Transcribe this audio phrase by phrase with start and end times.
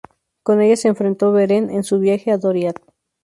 [0.41, 2.81] Con ellas se enfrentó Beren en su viaje a Doriath.